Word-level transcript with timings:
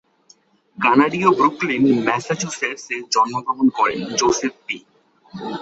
কানাডীয় 0.77 1.29
Brooklyn, 1.31 1.83
Massachusetts 2.05 2.85
এ 2.91 2.97
জন্মগ্রহণ 3.13 3.67
করেন, 3.77 3.99
জোসেফ 4.19 4.53
পি। 4.67 4.77